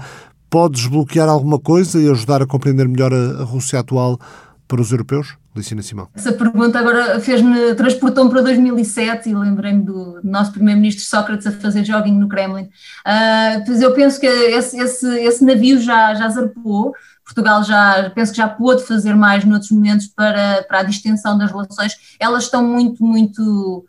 [0.50, 4.18] pode desbloquear alguma coisa e ajudar a compreender melhor a, Rússia atual
[4.66, 5.36] para os europeus?
[5.54, 6.08] Licina Simão.
[6.14, 11.84] Essa pergunta agora fez-me, transportou-me para 2007 e lembrei-me do nosso primeiro-ministro Sócrates a fazer
[11.84, 12.64] jogging no Kremlin.
[12.64, 18.32] Uh, pois eu penso que esse, esse, esse navio já, já zarpou, Portugal já, penso
[18.32, 22.62] que já pôde fazer mais noutros momentos para, para a distensão das relações, elas estão
[22.66, 23.84] muito, muito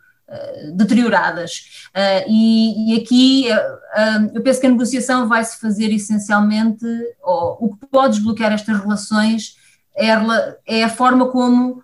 [0.74, 1.88] deterioradas.
[1.88, 6.84] Uh, e, e, aqui uh, eu penso que a negociação vai se fazer essencialmente,
[7.22, 9.58] ou o que pode desbloquear estas relações
[9.92, 11.82] ela é a forma como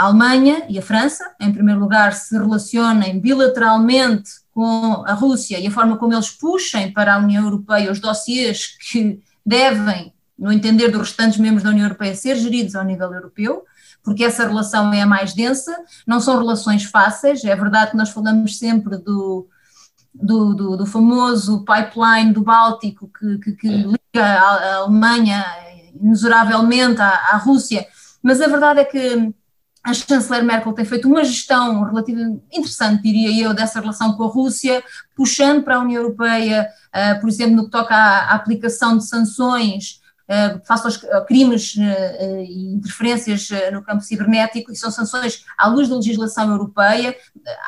[0.00, 5.66] a Alemanha e a França, em primeiro lugar, se relacionem bilateralmente com a Rússia e
[5.66, 10.88] a forma como eles puxem para a União Europeia os dossiês que devem, no entender
[10.88, 13.64] dos restantes membros da União Europeia, ser geridos ao nível europeu,
[14.02, 18.10] porque essa relação é a mais densa, não são relações fáceis, é verdade que nós
[18.10, 19.46] falamos sempre do,
[20.14, 25.44] do, do, do famoso pipeline do Báltico que, que, que liga a, a Alemanha
[26.00, 27.86] inexoravelmente à, à Rússia,
[28.22, 29.34] mas a verdade é que
[29.82, 34.28] a chanceler Merkel tem feito uma gestão relativamente interessante, diria eu, dessa relação com a
[34.28, 34.82] Rússia,
[35.16, 39.99] puxando para a União Europeia, uh, por exemplo, no que toca à aplicação de sanções
[40.30, 45.88] uh, face aos crimes uh, e interferências no campo cibernético, e são sanções à luz
[45.88, 47.16] da legislação europeia.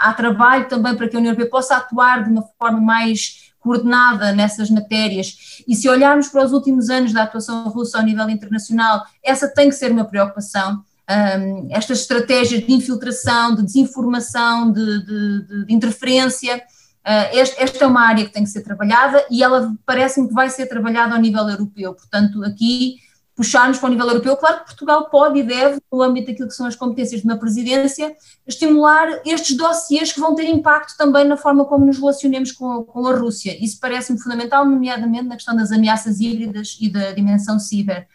[0.01, 4.33] Há trabalho também para que a União Europeia possa atuar de uma forma mais coordenada
[4.33, 5.63] nessas matérias.
[5.67, 9.69] E se olharmos para os últimos anos da atuação russa ao nível internacional, essa tem
[9.69, 10.83] que ser uma preocupação.
[11.09, 16.63] Um, estas estratégias de infiltração, de desinformação, de, de, de interferência,
[17.05, 20.67] esta é uma área que tem que ser trabalhada e ela parece-me que vai ser
[20.67, 21.95] trabalhada ao nível europeu.
[21.95, 22.97] Portanto, aqui
[23.35, 24.37] puxarmos para o nível europeu.
[24.37, 27.37] Claro que Portugal pode e deve, no âmbito daquilo que são as competências de uma
[27.37, 28.15] presidência,
[28.47, 33.07] estimular estes dossiês que vão ter impacto também na forma como nos relacionemos com, com
[33.07, 33.57] a Rússia.
[33.63, 38.07] Isso parece-me fundamental, nomeadamente na questão das ameaças híbridas e da dimensão ciber.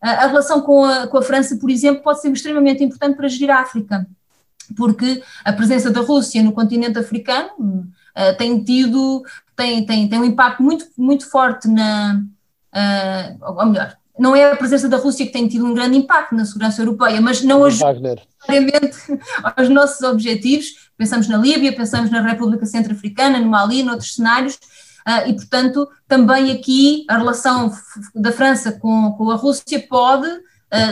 [0.00, 3.50] A relação com a, com a França, por exemplo, pode ser extremamente importante para gerir
[3.50, 4.06] a África,
[4.76, 9.22] porque a presença da Rússia no continente africano uh, tem tido,
[9.56, 12.22] tem, tem, tem um impacto muito, muito forte na,
[12.74, 16.34] uh, ou melhor, não é a presença da Rússia que tem tido um grande impacto
[16.34, 18.16] na segurança europeia, mas não ajuda
[19.56, 20.90] aos nossos objetivos.
[20.96, 26.52] Pensamos na Líbia, pensamos na República Centro-Africana, no Mali, noutros cenários, uh, e portanto também
[26.52, 27.72] aqui a relação
[28.14, 30.28] da França com, com a Rússia pode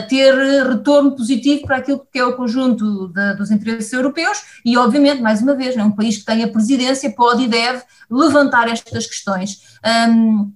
[0.07, 0.33] ter
[0.67, 5.41] retorno positivo para aquilo que é o conjunto de, dos interesses europeus e obviamente, mais
[5.41, 9.61] uma vez, é um país que tem a presidência pode e deve levantar estas questões.
[10.09, 10.51] Um,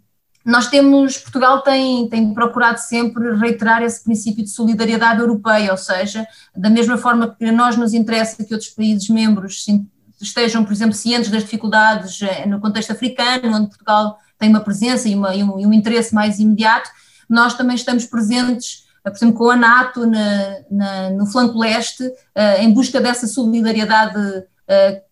[0.47, 6.25] nós temos, Portugal tem, tem procurado sempre reiterar esse princípio de solidariedade europeia, ou seja,
[6.55, 9.65] da mesma forma que nós nos interessa que outros países membros
[10.21, 15.09] estejam, por exemplo, cientes das dificuldades eh, no contexto africano, onde Portugal tem uma presença
[15.09, 16.89] e, uma, e, um, e um, interesse mais imediato,
[17.29, 22.03] nós também estamos presentes por exemplo, com a NATO na, na, no flanco leste,
[22.59, 24.45] em busca dessa solidariedade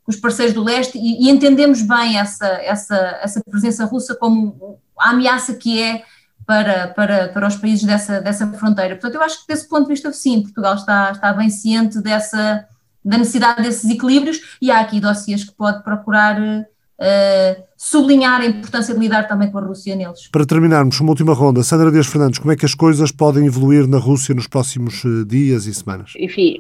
[0.04, 4.80] com os parceiros do leste e, e, entendemos bem essa, essa, essa presença russa como
[5.00, 6.04] a ameaça que é
[6.46, 8.96] para, para, para os países dessa, dessa fronteira.
[8.96, 12.68] Portanto, eu acho que desse ponto de vista, sim, Portugal está, está bem ciente dessa,
[13.04, 18.96] da necessidade desses equilíbrios e há aqui dossiês que pode procurar uh, sublinhar a importância
[18.96, 20.28] de lidar também com a Rússia neles.
[20.32, 21.62] Para terminarmos, uma última ronda.
[21.62, 25.24] Sandra Dias Fernandes, como é que as coisas podem evoluir na Rússia nos próximos eh,
[25.28, 26.14] dias e semanas?
[26.18, 26.58] Enfim,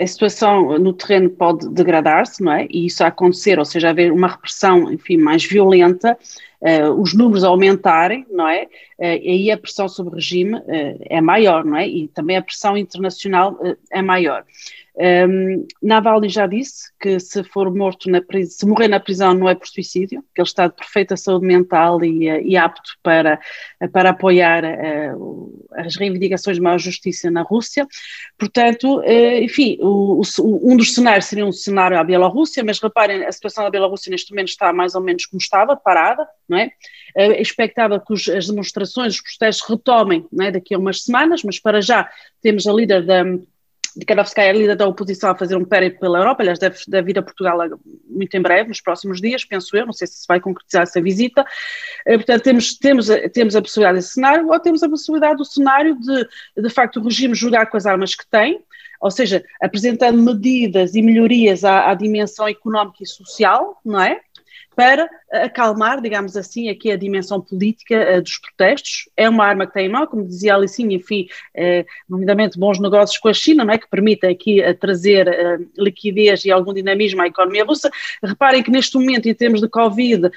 [0.00, 2.68] a situação no terreno pode degradar-se, não é?
[2.70, 6.16] E isso a acontecer, ou seja, haver uma repressão, enfim, mais violenta,
[6.62, 8.64] uh, os números aumentarem, não é?
[8.98, 11.88] Uh, aí a pressão sobre o regime uh, é maior, não é?
[11.88, 13.58] E também a pressão internacional
[13.90, 14.44] é maior.
[15.00, 19.54] Um, Navalny já disse que se for morto na se morrer na prisão não é
[19.54, 23.38] por suicídio, que ele está de perfeita saúde mental e, e apto para,
[23.92, 27.86] para apoiar uh, as reivindicações de maior justiça na Rússia.
[28.36, 33.24] Portanto, uh, enfim, o, o, um dos cenários seria um cenário à Bielorrússia, mas reparem,
[33.24, 36.72] a situação da Bielorrússia neste momento está mais ou menos como estava, parada, não é?
[37.14, 41.60] É expectável que os, as demonstrações, os protestos retomem é, daqui a umas semanas, mas
[41.60, 42.08] para já
[42.42, 43.24] temos a líder da
[43.98, 47.10] de Kadowska, a líder da oposição, a fazer um périplo pela Europa, aliás, deve, deve
[47.10, 47.58] ir a Portugal
[48.08, 51.02] muito em breve, nos próximos dias, penso eu, não sei se se vai concretizar essa
[51.02, 51.44] visita.
[52.06, 55.98] Eh, portanto, temos, temos, temos a possibilidade desse cenário, ou temos a possibilidade do cenário
[55.98, 56.28] de,
[56.62, 58.62] de facto, o regime jogar com as armas que tem,
[59.00, 64.20] ou seja, apresentando medidas e melhorias à, à dimensão económica e social, não é?
[64.78, 69.08] Para acalmar, digamos assim, aqui a dimensão política uh, dos protestos.
[69.16, 72.78] É uma arma que tem em mão, como dizia a Alicinha, enfim, uh, nomeadamente bons
[72.78, 73.78] negócios com a China, não é?
[73.78, 77.90] que permitem aqui uh, trazer uh, liquidez e algum dinamismo à economia russa.
[78.22, 80.30] Reparem que neste momento, em termos de Covid,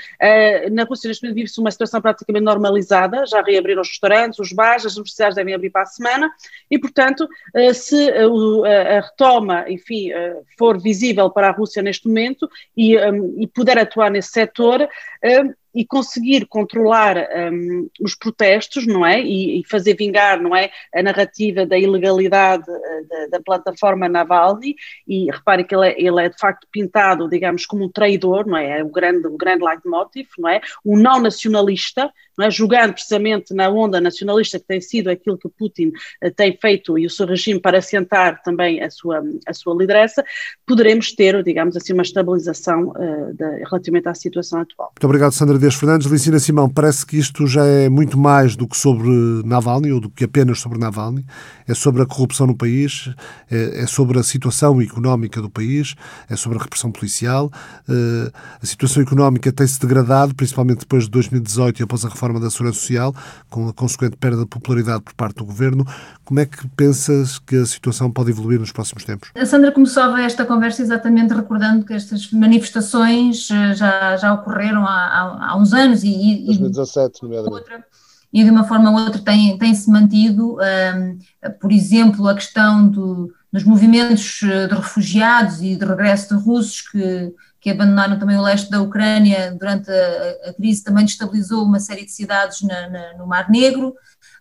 [0.72, 4.88] na Rússia neste momento vive-se uma situação praticamente normalizada, já reabriram os restaurantes, os bares,
[4.88, 6.32] as universidades devem abrir para a semana,
[6.70, 7.28] e portanto,
[7.74, 10.10] se a retoma, enfim,
[10.58, 12.96] for visível para a Rússia neste momento e,
[13.38, 14.88] e puder atuar nesse setor
[15.24, 19.22] um, e conseguir controlar um, os protestos, não é?
[19.22, 20.70] E, e, fazer vingar, não é?
[20.94, 24.76] A narrativa da ilegalidade uh, da, da, plataforma Navalny
[25.08, 28.58] e reparem que ele é, ele é, de facto pintado, digamos, como um traidor, não
[28.58, 28.80] é?
[28.80, 30.62] É o grande, o grande leitmotiv, não é?
[30.86, 32.52] Um não nacionalista, não é?
[32.52, 37.06] Jogando precisamente na onda nacionalista que tem sido aquilo que Putin uh, tem feito e
[37.06, 40.24] o seu regime para assentar também a sua, a sua liderança,
[40.66, 43.36] poderemos ter, digamos assim, uma estabilização uh,
[43.70, 44.92] relativamente à situação atual.
[44.94, 46.08] Muito obrigado, Sandra Dias Fernandes.
[46.08, 49.08] Licina Simão, parece que isto já é muito mais do que sobre
[49.46, 51.24] Navalny, ou do que apenas sobre Navalny.
[51.68, 53.14] É sobre a corrupção no país,
[53.50, 55.96] é, é sobre a situação económica do país,
[56.28, 57.52] é sobre a repressão policial.
[57.88, 62.50] Uh, a situação económica tem-se degradado, principalmente depois de 2018 e após a reforma da
[62.50, 63.16] Segurança Social,
[63.48, 65.86] com a consequente perda de popularidade por parte do governo.
[66.26, 69.30] Como é que pensas que a situação pode evoluir nos próximos tempos?
[69.36, 75.50] A Sandra começou esta conversa exatamente recordando que estas manifestações eh, já, já ocorreram há,
[75.51, 77.62] há, há uns anos e, 2017, nomeadamente.
[77.62, 77.86] Outra,
[78.34, 81.18] e de uma forma ou outra tem, tem se mantido, um,
[81.60, 86.82] por exemplo, a questão do, dos movimentos eh, de refugiados e de regresso de russos
[86.82, 91.80] que, que abandonaram também o leste da Ucrânia durante a, a crise, também destabilizou uma
[91.80, 93.94] série de cidades na, na, no Mar Negro.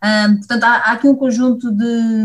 [0.03, 2.25] Um, portanto, há, há, aqui um conjunto de,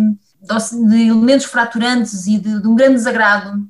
[0.87, 3.67] de elementos fraturantes e de, de um grande desagrado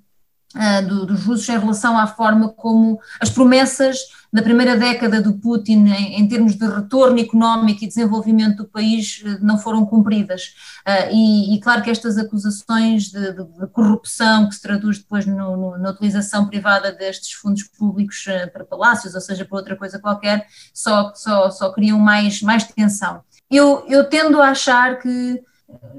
[0.56, 3.98] uh, do, dos russos em relação à forma como as promessas
[4.32, 9.22] da primeira década do Putin em, em, termos de retorno económico e desenvolvimento do país
[9.24, 10.56] uh, não foram cumpridas.
[10.88, 15.26] Uh, e, e, claro que estas acusações de, de, de corrupção que se traduz depois
[15.26, 20.00] no, no, na utilização privada destes fundos públicos para palácios, ou seja, para outra coisa
[20.00, 23.22] qualquer, só, só, só criam mais, mais tensão.
[23.50, 25.42] Eu, eu tendo a achar que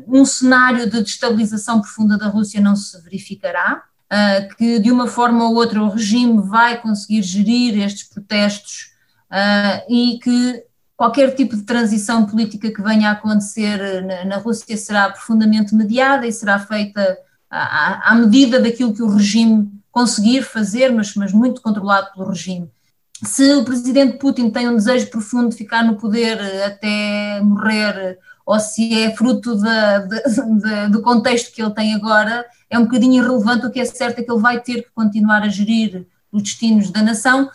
[0.06, 5.48] um cenário de destabilização profunda da Rússia não se verificará, uh, que de uma forma
[5.48, 8.92] ou outra o regime vai conseguir gerir estes protestos
[9.30, 10.64] uh, e que
[10.96, 16.26] qualquer tipo de transição política que venha a acontecer na, na Rússia será profundamente mediada
[16.26, 17.18] e será feita
[17.50, 22.70] à, à, medida daquilo que o regime conseguir fazer, mas, mas muito controlado pelo regime.
[23.22, 28.60] Se o presidente Putin tem um desejo profundo de ficar no poder até morrer ou
[28.60, 33.66] se é fruto da, da, do contexto que ele tem agora, é um bocadinho irrelevante.
[33.66, 36.90] O que é certo é que ele vai ter que continuar a gerir os destinos
[36.92, 37.50] da nação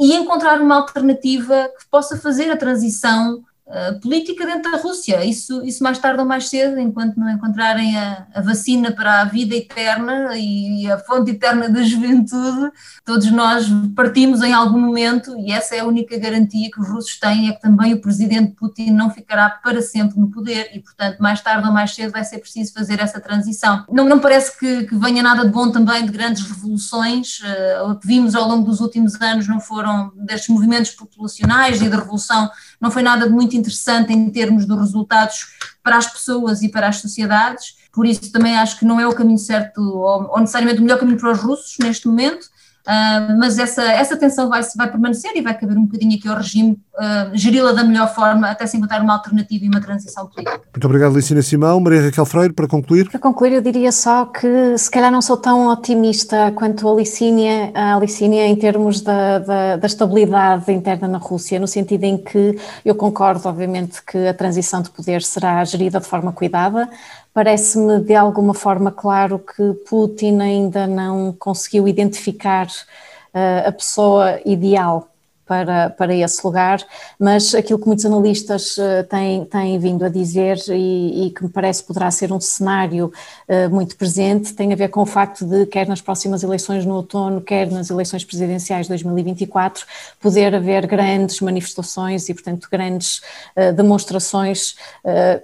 [0.00, 5.24] e encontrar uma alternativa que possa fazer a transição uh, política dentro da Rússia.
[5.24, 9.24] Isso, isso mais tarde ou mais cedo, enquanto não encontrarem a, a, vacina para a
[9.24, 12.72] vida eterna e a fonte eterna da juventude,
[13.04, 17.18] todos nós partimos em algum momento e essa é a única garantia que os russos
[17.18, 21.18] têm, é que também o presidente Putin não ficará para sempre no poder e, portanto,
[21.18, 23.84] mais tarde ou mais cedo vai ser preciso fazer essa transição.
[23.90, 27.96] Não, não parece que, que venha nada de bom também de grandes revoluções, uh, o
[27.96, 32.50] que vimos ao longo dos últimos anos não foram destes movimentos populacionais e de revolução,
[32.80, 35.46] não foi nada de muito interessante em termos de resultados
[35.82, 39.14] para as pessoas e para as sociedades, por isso também acho que não é o
[39.14, 42.48] caminho certo, ou, ou necessariamente o melhor caminho para os russos neste momento,
[42.82, 46.36] Uh, mas essa, essa tensão vai, vai permanecer e vai caber um bocadinho aqui ao
[46.36, 50.60] regime uh, geri-la da melhor forma até se encontrar uma alternativa e uma transição política.
[50.74, 51.78] Muito obrigado, Licina Simão.
[51.78, 53.08] Maria Raquel Freire, para concluir.
[53.08, 57.70] Para concluir, eu diria só que se calhar não sou tão otimista quanto a Licínia,
[57.72, 62.58] a Licínia em termos da, da, da estabilidade interna na Rússia, no sentido em que
[62.84, 66.88] eu concordo, obviamente, que a transição de poder será gerida de forma cuidada,
[67.34, 75.08] Parece-me de alguma forma claro que Putin ainda não conseguiu identificar uh, a pessoa ideal
[75.46, 76.82] para, para esse lugar,
[77.18, 81.48] mas aquilo que muitos analistas uh, têm, têm vindo a dizer e, e, que me
[81.48, 83.12] parece poderá ser um cenário
[83.48, 86.94] uh, muito presente tem a ver com o facto de, quer nas próximas eleições no
[86.94, 89.84] outono, quer nas eleições presidenciais de 2024,
[90.20, 93.22] poder haver grandes manifestações e, portanto, grandes
[93.56, 94.74] uh, demonstrações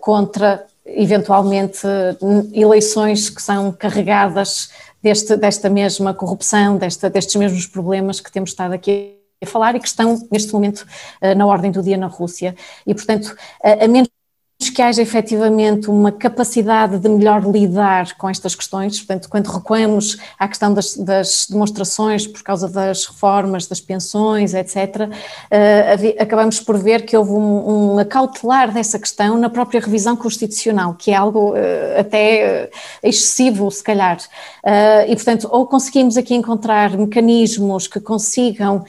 [0.00, 1.86] contra eventualmente
[2.52, 4.70] eleições que são carregadas
[5.02, 9.80] deste, desta mesma corrupção, desta, destes mesmos problemas que temos estado aqui a falar e
[9.80, 10.86] que estão neste momento
[11.20, 12.56] eh, na ordem do dia na Rússia.
[12.86, 14.08] E, portanto, a menos
[14.78, 20.46] que haja efetivamente uma capacidade de melhor lidar com estas questões, portanto, quando recuamos à
[20.46, 25.14] questão das, das demonstrações por causa das reformas, das pensões, etc., uh,
[25.50, 30.94] eh, acabamos por ver que houve um, um acautelar dessa questão na própria revisão constitucional,
[30.94, 34.18] que é algo uh, até uh, excessivo, se calhar.
[35.08, 38.84] e, portanto, ou conseguimos aqui encontrar mecanismos que consigam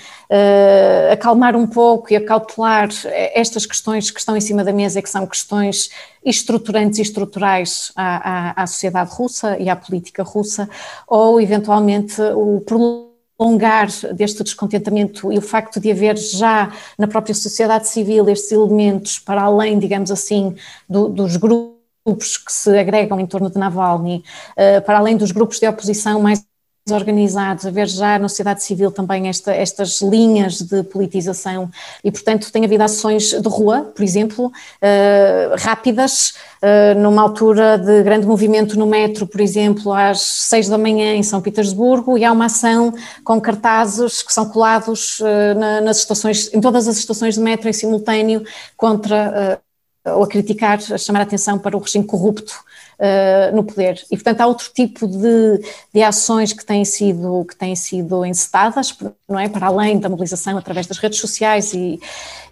[1.12, 2.90] acalmar um pouco e acautelar
[3.34, 5.90] estas questões que estão em cima da mesa que são questões
[6.24, 10.70] estruturantes e estruturais à, à, à sociedade russa e à política russa,
[11.08, 17.88] ou eventualmente o prolongar deste descontentamento e o facto de haver já na própria sociedade
[17.88, 20.56] civil estes elementos para além, digamos assim,
[20.88, 25.60] do, dos grupos que se agregam em torno de Navalny, uh, para além dos grupos
[25.60, 26.44] de oposição mais
[26.92, 31.70] organizados, haver já na sociedade civil também esta, estas linhas de politização.
[32.04, 38.04] E, portanto, tem havido ações de rua, por exemplo, uh, rápidas, uh, numa altura de
[38.04, 42.32] grande movimento no metro, por exemplo, às seis da manhã em São Petersburgo, e há
[42.32, 45.20] uma ação com cartazes que são colados
[45.58, 48.44] na, nas estações, em todas as estações de metro em simultâneo
[48.76, 49.60] contra
[50.06, 52.64] ou a criticar, a chamar a atenção para o regime corrupto
[53.00, 54.04] uh, no poder.
[54.12, 55.62] E, portanto, há outro tipo de,
[55.94, 58.96] de ações que têm sido, que têm sido encetadas,
[59.28, 59.48] não é?
[59.48, 62.00] Para além da mobilização através das redes sociais e,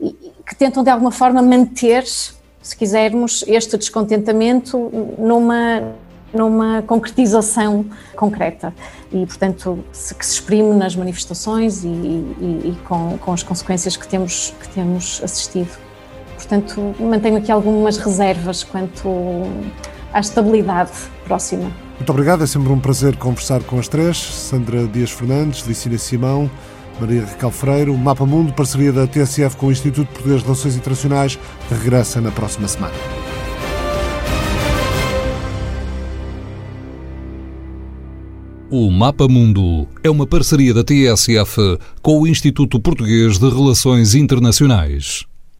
[0.02, 5.96] e que tentam, de alguma forma, manter, se quisermos, este descontentamento numa
[6.34, 7.86] numa concretização
[8.16, 8.74] concreta
[9.12, 13.96] e, portanto, se, que se exprime nas manifestações e, e, e com, com, as consequências
[13.96, 15.70] que temos, que temos assistido.
[16.36, 19.08] Portanto, mantenho aqui algumas reservas quanto
[20.18, 20.92] à estabilidade
[21.26, 21.72] próxima.
[21.96, 26.50] Muito obrigado, é sempre um prazer conversar com as três: Sandra Dias Fernandes, Licínia Simão,
[27.00, 27.92] Maria Raquel Freire.
[27.92, 31.40] O Mapa Mundo, parceria da TSF com o Instituto Português de Relações Internacionais,
[31.70, 32.94] regressa na próxima semana.
[38.70, 45.26] O Mapa Mundo é uma parceria da TSF com o Instituto Português de Relações Internacionais.